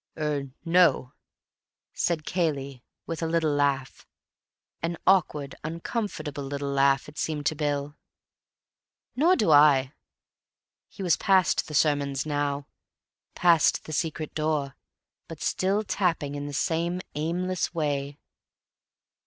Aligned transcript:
"Er—no," 0.17 1.13
said 1.93 2.25
Cayley, 2.25 2.83
with 3.05 3.21
a 3.21 3.27
little 3.27 3.51
laugh. 3.51 4.07
An 4.81 4.97
awkward, 5.05 5.53
uncomfortable 5.63 6.43
little 6.43 6.71
laugh, 6.71 7.07
it 7.07 7.19
seemed 7.19 7.45
to 7.45 7.53
Bill. 7.55 7.95
"Nor 9.15 9.35
do 9.35 9.51
I." 9.51 9.93
He 10.87 11.03
was 11.03 11.17
past 11.17 11.67
the 11.67 11.75
sermons 11.75 12.25
now—past 12.25 13.83
the 13.85 13.93
secret 13.93 14.33
door—but 14.33 15.39
still 15.39 15.83
tapping 15.83 16.33
in 16.33 16.47
the 16.47 16.53
same 16.53 17.01
aimless 17.13 17.71
way. 17.75 18.17